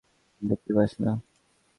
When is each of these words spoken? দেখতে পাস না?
দেখতে 0.41 0.71
পাস 0.77 0.91
না? 1.03 1.11